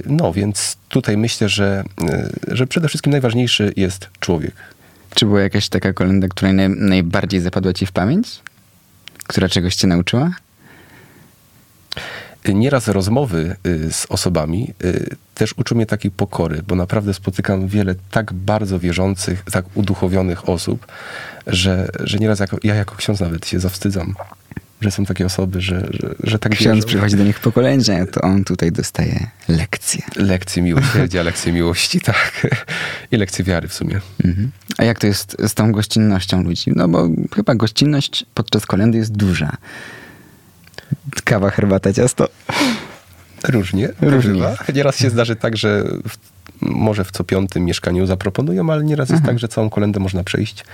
[0.06, 1.84] No więc tutaj myślę, że,
[2.48, 4.54] że przede wszystkim najważniejszy jest człowiek.
[5.14, 8.40] Czy była jakaś taka kolenda, która naj, najbardziej zapadła ci w pamięć?
[9.26, 10.30] Która czegoś cię nauczyła?
[12.48, 17.94] Nieraz rozmowy y, z osobami y, też uczą mnie takiej pokory, bo naprawdę spotykam wiele
[18.10, 20.86] tak bardzo wierzących, tak uduchowionych osób,
[21.46, 24.14] że, że nieraz jako, ja jako ksiądz nawet się zawstydzam
[24.80, 26.88] że są takie osoby, że, że, że tak Ksiądz wierzą.
[26.88, 30.02] przychodzi do nich po kolędzie, to on tutaj dostaje lekcje.
[30.16, 32.46] Lekcje miłosierdzia, lekcje miłości, tak.
[33.12, 34.00] I lekcje wiary w sumie.
[34.24, 34.50] Mhm.
[34.78, 36.72] A jak to jest z tą gościnnością ludzi?
[36.76, 39.56] No bo chyba gościnność podczas kolendy jest duża.
[41.24, 42.28] Kawa, herbata, ciasto?
[43.48, 43.88] Różnie.
[44.00, 44.42] Różnie.
[44.74, 46.16] Nieraz się zdarzy tak, że w,
[46.60, 50.64] może w co piątym mieszkaniu zaproponują, ale nieraz jest tak, że całą kolendę można przejść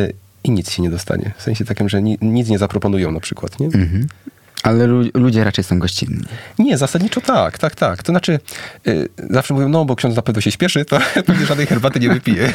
[0.00, 0.12] y,
[0.44, 1.32] i nic się nie dostanie.
[1.36, 3.66] W sensie takim, że ni, nic nie zaproponują na przykład, nie?
[3.66, 4.06] Mhm.
[4.62, 6.24] Ale lu ludzie raczej są gościnni.
[6.58, 8.02] Nie, zasadniczo tak, tak, tak.
[8.02, 8.38] To znaczy,
[8.86, 12.08] y, zawsze mówią, no bo ksiądz na pewno się śpieszy, to pewnie żadnej herbaty nie
[12.08, 12.52] wypije.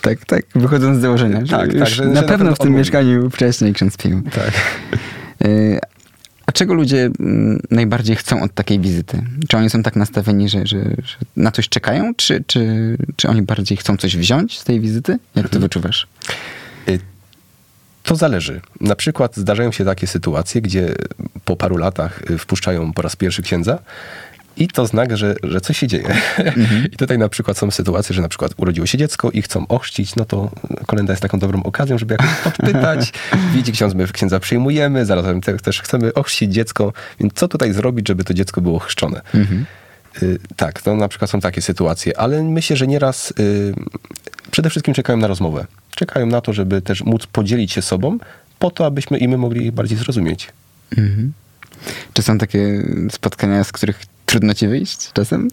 [0.00, 1.42] Tak, tak, wychodząc z założenia.
[1.50, 1.88] Tak, tak.
[1.88, 4.22] Że, na, że pewno w tym mieszkaniu wcześniej ksiądz pił.
[4.22, 4.52] Tak.
[5.44, 5.80] Y,
[6.46, 9.22] a czego ludzie mm, najbardziej chcą od takiej wizyty?
[9.48, 13.42] Czy oni są tak nastawieni, że, że, że na coś czekają, czy, czy, czy oni
[13.42, 15.12] bardziej chcą coś wziąć z tej wizyty?
[15.12, 15.62] Jak to mhm.
[15.62, 16.06] wyczuwasz?
[16.88, 16.98] Y,
[18.02, 18.60] to zależy.
[18.80, 20.94] Na przykład zdarzają się takie sytuacje, gdzie
[21.44, 23.78] po paru latach y, wpuszczają po raz pierwszy księdza
[24.60, 26.14] i to znak, że, że coś się dzieje.
[26.38, 26.84] Mhm.
[26.92, 30.16] I tutaj na przykład są sytuacje, że na przykład urodziło się dziecko i chcą ochrzcić,
[30.16, 30.50] no to
[30.86, 33.12] kolenda jest taką dobrą okazją, żeby jakoś podpytać.
[33.54, 38.24] Widzi ksiądz, my księdza przyjmujemy, zarazem też chcemy ochrzcić dziecko, więc co tutaj zrobić, żeby
[38.24, 39.20] to dziecko było chrzczone?
[39.34, 39.66] Mhm.
[40.22, 43.74] Y, tak, to na przykład są takie sytuacje, ale myślę, że nieraz y,
[44.50, 45.66] przede wszystkim czekają na rozmowę.
[45.94, 48.18] Czekają na to, żeby też móc podzielić się sobą,
[48.58, 50.48] po to, abyśmy i my mogli ich bardziej zrozumieć.
[50.96, 51.32] Mhm.
[52.12, 55.48] Czy są takie spotkania, z których Trudno ci wyjść czasem?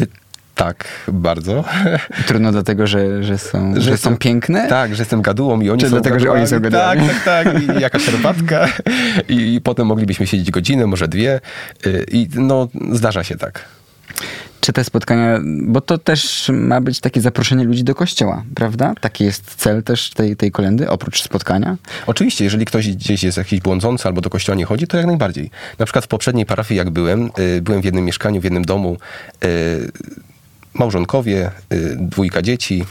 [0.00, 0.06] Y,
[0.54, 1.64] tak, bardzo.
[2.26, 4.68] Trudno dlatego, że, że, są, że, że są piękne?
[4.68, 6.46] Tak, że jestem gadułą i oni Czy są dlatego, gadułami.
[6.46, 7.08] że oni są gadułami?
[7.08, 7.78] Tak, tak, tak.
[7.78, 8.68] I jakaś herbatka.
[9.28, 11.40] I, I potem moglibyśmy siedzieć godzinę, może dwie.
[11.86, 13.64] Y, I no, zdarza się tak
[14.62, 18.94] czy te spotkania, bo to też ma być takie zaproszenie ludzi do kościoła, prawda?
[19.00, 21.76] Taki jest cel też tej, tej kolendy, oprócz spotkania?
[22.06, 25.50] Oczywiście, jeżeli ktoś gdzieś jest jakiś błądzący albo do kościoła nie chodzi, to jak najbardziej.
[25.78, 28.96] Na przykład w poprzedniej parafii, jak byłem, y, byłem w jednym mieszkaniu, w jednym domu,
[29.44, 29.90] y,
[30.74, 32.84] małżonkowie, y, dwójka dzieci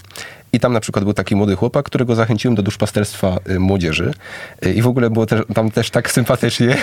[0.53, 4.13] i tam na przykład był taki młody chłopak, którego zachęciłem do duszpasterstwa y, młodzieży.
[4.65, 6.77] Y, I w ogóle było też, tam też tak sympatycznie,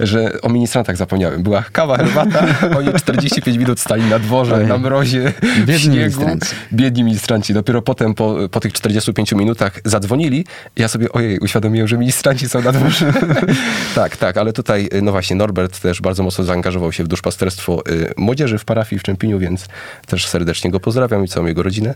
[0.00, 1.42] że o ministrantach zapomniałem.
[1.42, 2.46] Była kawa, herbata,
[2.78, 4.66] oni 45 minut stali na dworze, Oj.
[4.66, 6.20] na mrozie, Biedni śniegu.
[6.20, 6.54] Ministranci.
[6.72, 7.54] Biedni ministranci.
[7.54, 10.44] Dopiero potem, po, po tych 45 minutach zadzwonili.
[10.76, 13.12] Ja sobie, ojej, uświadomiłem, że ministranci są na dworze.
[13.94, 17.82] tak, tak, ale tutaj, y, no właśnie, Norbert też bardzo mocno zaangażował się w duszpasterstwo
[18.16, 19.66] młodzieży w parafii w Czempieniu, więc
[20.06, 21.94] też serdecznie go pozdrawiam i całą jego rodzinę.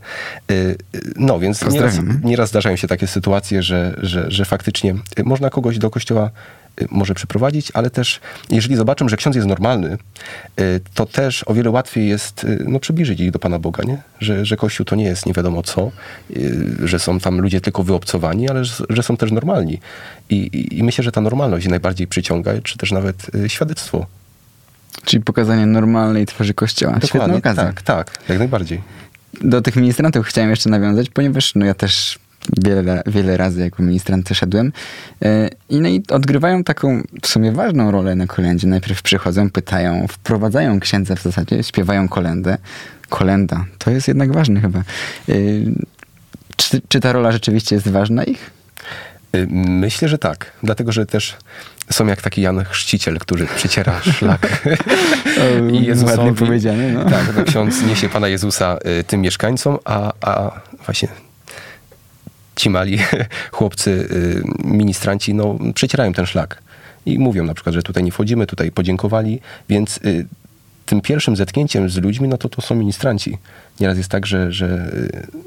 [1.17, 5.91] No, więc nieraz, nieraz zdarzają się takie sytuacje, że, że, że faktycznie można kogoś do
[5.91, 6.31] kościoła
[6.83, 9.99] y, może przyprowadzić, ale też jeżeli zobaczą, że ksiądz jest normalny,
[10.61, 14.03] y, to też o wiele łatwiej jest y, no, przybliżyć ich do Pana Boga, nie?
[14.21, 15.91] Że, że Kościół to nie jest nie wiadomo co,
[16.85, 19.81] że są tam ludzie tylko wyobcowani, ale że są też normalni.
[20.31, 24.07] I, i myślę, że ta normalność najbardziej przyciąga, czy też nawet świadectwo.
[25.05, 26.99] Czyli pokazanie normalnej twarzy Kościoła.
[26.99, 28.81] Dokładnie, tak, tak, jak najbardziej
[29.41, 32.19] do tych ministrantów chciałem jeszcze nawiązać, ponieważ no ja też
[32.65, 34.73] wiele, wiele razy jako ministrant szedłem
[35.23, 38.67] e, i, no i odgrywają taką w sumie ważną rolę na kolędzie.
[38.67, 42.59] Najpierw przychodzą, pytają, wprowadzają księdza w zasadzie, śpiewają kolendę.
[43.09, 44.79] Kolenda, to jest jednak ważne chyba.
[44.79, 45.35] E,
[46.57, 48.51] czy, czy ta rola rzeczywiście jest ważna ich?
[49.35, 50.53] Y, Myślę, że tak.
[50.63, 51.37] Dlatego, że też
[51.91, 54.69] są jak taki Jan Chrzciciel, który przeciera szlak
[55.73, 56.19] I Jezusowi.
[56.19, 57.05] ładnie powiedziane, no.
[57.05, 61.09] Tak, no, ksiądz niesie Pana Jezusa y, tym mieszkańcom, a, a właśnie
[62.57, 62.99] ci mali
[63.53, 66.63] chłopcy, y, ministranci, no, przecierają ten szlak.
[67.07, 70.01] I mówią na przykład, że tutaj nie wchodzimy, tutaj podziękowali, więc
[70.87, 73.39] tym pierwszym zetknięciem z ludźmi, no to to są ministranci.
[73.81, 74.93] Nieraz jest tak, że, że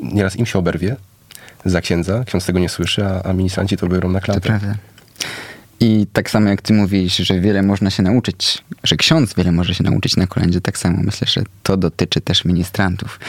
[0.01, 0.95] nieraz im się oberwie
[1.65, 4.41] za księdza, ksiądz tego nie słyszy, a, a ministranci to biorą na To klatę.
[4.41, 4.75] prawda.
[5.79, 9.75] I tak samo jak ty mówisz, że wiele można się nauczyć, że ksiądz wiele może
[9.75, 13.19] się nauczyć na kolędzie, tak samo myślę, że to dotyczy też ministrantów.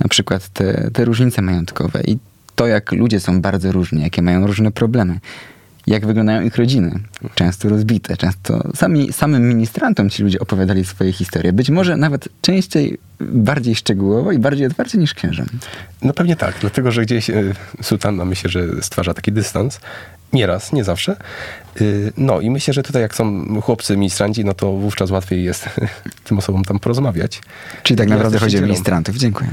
[0.00, 2.18] Na przykład te, te różnice majątkowe i
[2.54, 5.20] to, jak ludzie są bardzo różni, jakie mają różne problemy,
[5.86, 7.00] jak wyglądają ich rodziny,
[7.34, 12.98] często rozbite, często sami, samym ministrantom ci ludzie opowiadali swoje historie, być może nawet częściej
[13.20, 15.46] bardziej szczegółowo i bardziej otwarcie niż księżom.
[16.02, 19.80] No pewnie tak, dlatego że gdzieś y, sutanna myślę, że stwarza taki dystans.
[20.32, 21.16] Nieraz, nie zawsze.
[21.80, 25.68] Y, No i myślę, że tutaj jak są chłopcy ministranci, no to wówczas łatwiej jest
[26.24, 27.40] tym osobom tam porozmawiać.
[27.82, 29.16] Czyli tak naprawdę chodzi o ministrantów.
[29.16, 29.50] Dziękuję.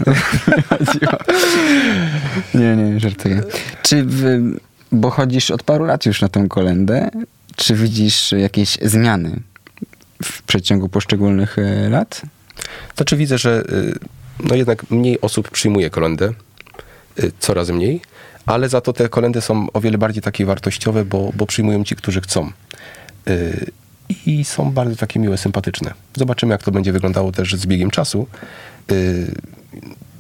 [2.54, 3.44] nie, nie, żartuję.
[3.84, 4.40] Czy w,
[4.92, 7.10] bo chodzisz od paru lat już na tę kolendę,
[7.56, 9.40] czy widzisz jakieś zmiany
[10.24, 12.22] w przeciągu poszczególnych e, lat?
[12.96, 14.00] Znaczy widzę, że y,
[14.44, 16.34] no jednak mniej osób przyjmuje kolendę,
[17.20, 18.02] y, coraz mniej,
[18.46, 21.96] ale za to te kolendy są o wiele bardziej takie wartościowe, bo, bo przyjmują ci,
[21.96, 22.52] którzy chcą.
[23.28, 23.72] Y,
[24.26, 25.94] I są bardzo takie miłe, sympatyczne.
[26.16, 28.28] Zobaczymy, jak to będzie wyglądało też z biegiem czasu.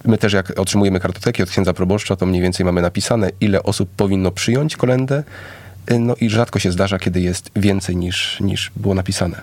[0.06, 3.90] My też jak otrzymujemy kartoteki od księdza proboszcza, to mniej więcej mamy napisane, ile osób
[3.90, 5.24] powinno przyjąć kolendę.
[5.92, 9.42] Y, No i rzadko się zdarza, kiedy jest więcej niż, niż było napisane.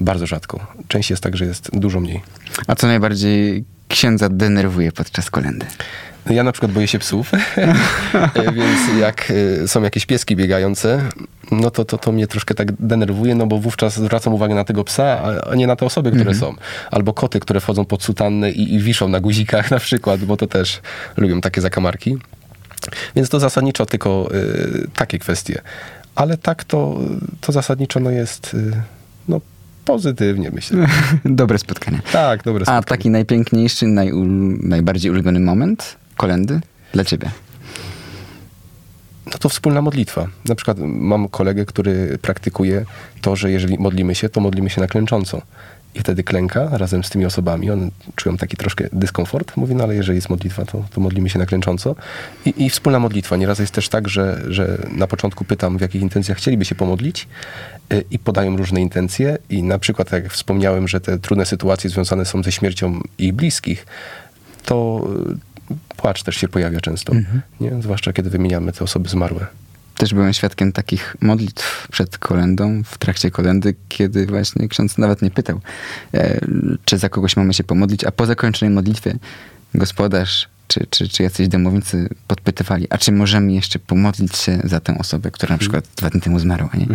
[0.00, 0.66] Bardzo rzadko.
[0.88, 2.22] Częściej jest tak, że jest dużo mniej.
[2.66, 5.66] A co najbardziej księdza denerwuje podczas kolendy?
[6.30, 7.30] Ja na przykład boję się psów,
[8.56, 11.02] więc jak y, są jakieś pieski biegające,
[11.50, 14.84] no to, to to mnie troszkę tak denerwuje, no bo wówczas zwracam uwagę na tego
[14.84, 16.54] psa, a- nie na te osoby, które są.
[16.90, 20.46] Albo koty, które wchodzą pod sutannę i, i wiszą na guzikach na przykład, bo to
[20.46, 20.80] też
[21.16, 22.16] lubią takie zakamarki.
[23.16, 25.62] Więc to zasadniczo tylko y, takie kwestie.
[26.14, 26.98] Ale tak to,
[27.40, 28.72] to zasadniczo no jest y,
[29.28, 29.40] no,
[29.84, 30.86] pozytywnie, myślę.
[31.24, 32.00] Dobre spotkania.
[32.12, 32.84] Tak, dobre A spotkanie.
[32.84, 36.60] taki najpiękniejszy, najul, najbardziej ulubiony moment kolendy
[36.92, 37.30] dla ciebie?
[39.32, 40.26] No to wspólna modlitwa.
[40.48, 42.84] Na przykład mam kolegę, który praktykuje
[43.20, 45.42] to, że jeżeli modlimy się, to modlimy się na klęcząco.
[45.94, 47.70] I wtedy klęka razem z tymi osobami.
[47.70, 49.56] One czują taki troszkę dyskomfort.
[49.56, 51.94] Mówi, no ale jeżeli jest modlitwa, to, to modlimy się na klęcząco.
[52.46, 53.36] I, I wspólna modlitwa.
[53.36, 57.28] Nieraz jest też tak, że, że na początku pytam, w jakich intencjach chcieliby się pomodlić
[58.10, 59.38] i podają różne intencje.
[59.50, 63.32] I na przykład, tak jak wspomniałem, że te trudne sytuacje związane są ze śmiercią ich
[63.32, 63.86] bliskich,
[64.64, 65.06] to
[65.70, 67.12] y, płacz też się pojawia często.
[67.60, 67.82] Nie?
[67.82, 69.46] Zwłaszcza kiedy wymieniamy te osoby zmarłe.
[69.96, 75.30] Też byłem świadkiem takich modlitw przed kolendą, w trakcie kolendy, kiedy właśnie ksiądz nawet nie
[75.30, 75.60] pytał,
[76.14, 76.40] e,
[76.84, 79.16] czy za kogoś mamy się pomodlić, a po zakończonej modlitwie
[79.74, 84.98] gospodarz czy, czy, czy jacyś domownicy podpytywali, a czy możemy jeszcze pomodlić się za tę
[84.98, 86.86] osobę, która na przykład dwa dni temu zmarła, nie?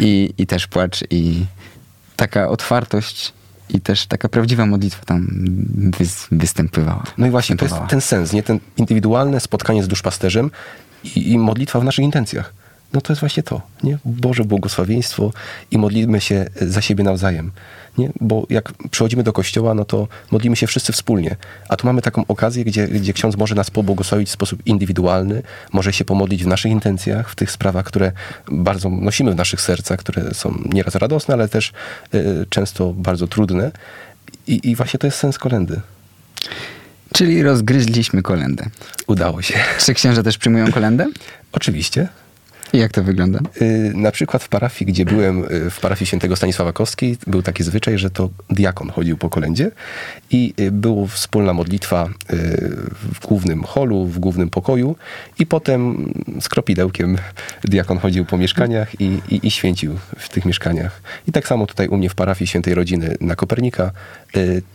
[0.00, 1.44] I, I też płacz i
[2.16, 3.32] taka otwartość
[3.68, 5.26] i też taka prawdziwa modlitwa tam
[5.98, 7.02] wys, występowała.
[7.18, 8.42] No i właśnie to jest ten sens, nie?
[8.42, 10.50] Ten indywidualne spotkanie z duszpasterzem
[11.04, 12.59] i, i modlitwa w naszych intencjach.
[12.92, 13.98] No to jest właśnie to, nie?
[14.04, 15.32] Boże błogosławieństwo
[15.70, 17.50] i modlimy się za siebie nawzajem,
[17.98, 18.10] nie?
[18.20, 21.36] Bo jak przychodzimy do kościoła, no to modlimy się wszyscy wspólnie.
[21.68, 25.92] A tu mamy taką okazję, gdzie, gdzie ksiądz może nas pobłogosławić w sposób indywidualny, może
[25.92, 28.12] się pomodlić w naszych intencjach, w tych sprawach, które
[28.50, 31.72] bardzo nosimy w naszych sercach, które są nieraz radosne, ale też
[32.14, 33.72] y, często bardzo trudne.
[34.46, 35.80] I, I właśnie to jest sens kolendy.
[37.14, 38.66] Czyli rozgryźliśmy kolendę.
[39.06, 39.54] Udało się.
[39.78, 41.06] Czy księża też przyjmują kolendę?
[41.52, 42.08] Oczywiście.
[42.72, 43.38] Jak to wygląda?
[43.62, 47.62] Y, Na przykład w parafii, gdzie byłem, y, w parafii świętego Stanisława Kostki, był taki
[47.64, 49.70] zwyczaj, że to diakon chodził po kolędzie
[50.30, 52.08] i y, była wspólna modlitwa
[53.12, 54.96] w głównym holu, w głównym pokoju
[55.38, 57.16] i potem z kropidełkiem
[57.64, 61.02] diakon chodził po mieszkaniach i, i, i święcił w tych mieszkaniach.
[61.28, 63.90] I tak samo tutaj u mnie w parafii świętej rodziny na Kopernika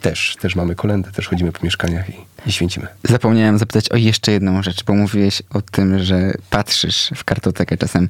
[0.02, 2.14] też, też mamy kolędę, też chodzimy po mieszkaniach i,
[2.48, 2.88] i święcimy.
[3.04, 8.10] Zapomniałem zapytać o jeszcze jedną rzecz, bo mówiłeś o tym, że patrzysz w kartotekę czasem.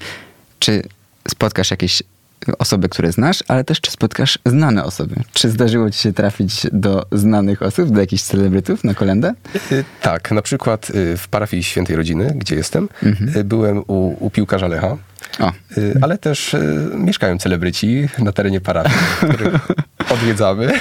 [0.60, 0.84] Czy
[1.28, 2.04] spotkasz jakieś
[2.60, 5.16] osoby, które znasz, ale też czy spotkasz znane osoby?
[5.34, 9.34] Czy zdarzyło ci się trafić do znanych osób, do jakichś celebrytów na kolendę?
[9.72, 12.90] Y, Tak, na przykład y, w parafii świętej rodziny, gdzie jestem,
[13.36, 14.98] y, byłem u, u piłkarza Lecha.
[15.40, 18.98] O, Y, Ale też y, mieszkają celebryci na terenie parafii,
[19.34, 19.68] których
[20.14, 20.74] odwiedzamy.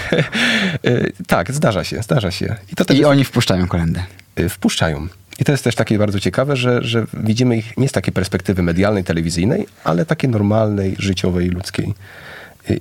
[0.86, 2.56] Y, tak, zdarza się, zdarza się.
[2.72, 4.02] I to i jest, oni wpuszczają kolendę.
[4.48, 5.08] wpuszczają.
[5.38, 8.62] I to jest też takie bardzo ciekawe, że, że widzimy ich nie z takiej perspektywy
[8.62, 11.94] medialnej, telewizyjnej, ale takiej normalnej, życiowej, ludzkiej.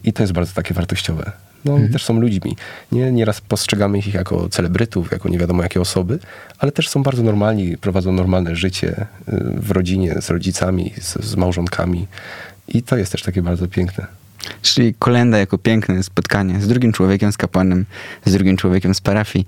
[0.04, 1.32] I to jest bardzo takie wartościowe.
[1.65, 1.93] No, oni Mhm.
[1.93, 2.58] też są ludźmi.
[2.91, 6.19] Nie, nieraz postrzegamy ich jako celebrytów, jako nie wiadomo jakie osoby,
[6.60, 11.36] ale też są bardzo normalni, prowadzą normalne życie y, w rodzinie, z rodzicami, z, z
[11.36, 12.08] małżonkami.
[12.67, 14.06] I to jest też takie bardzo piękne.
[14.62, 17.86] Czyli kolenda jako piękne spotkanie z drugim człowiekiem, z kapłanem,
[18.26, 19.47] z drugim człowiekiem z parafii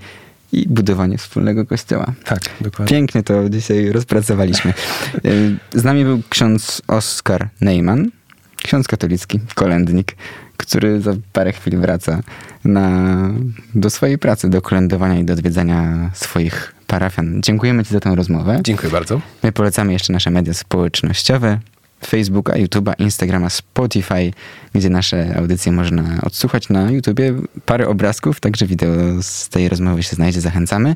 [0.52, 2.14] i budowanie wspólnego kościoła.
[2.26, 2.96] Tak, dokładnie.
[2.96, 4.74] Pięknie to dzisiaj rozpracowaliśmy.
[5.26, 8.10] Y, Z nami był ksiądz Oskar Neyman,
[8.56, 10.16] ksiądz katolicki, kolędnik,
[10.58, 12.22] który za parę chwil wraca
[12.66, 13.30] na,
[13.76, 17.42] do swojej pracy, do kolędowania i do odwiedzania swoich parafian.
[17.42, 18.60] Dziękujemy Ci za tę rozmowę.
[18.64, 19.22] Dziękuję bardzo.
[19.44, 21.60] My polecamy jeszcze nasze media społecznościowe.
[22.06, 24.34] Facebooka, YouTube'a, Instagrama, Spotify,
[24.74, 27.34] gdzie nasze audycje można odsłuchać na YouTubie.
[27.66, 30.96] Parę obrazków, także wideo z tej rozmowy się znajdzie, zachęcamy.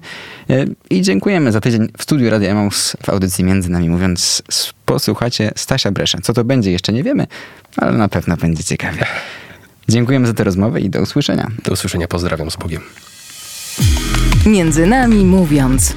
[0.49, 4.43] E, I dziękujemy za tydzień w studiu Radia Emaus w audycji Między Nami Mówiąc.
[4.85, 6.17] Posłuchacie Stasia Bresza.
[6.21, 7.27] Co to będzie, jeszcze nie wiemy,
[7.77, 9.05] ale na pewno będzie ciekawie.
[9.89, 11.47] Dziękujemy za tę rozmowę i do usłyszenia.
[11.65, 12.07] Do usłyszenia.
[12.07, 12.81] Pozdrawiam z Bogiem.
[14.45, 15.95] Między nami mówiąc.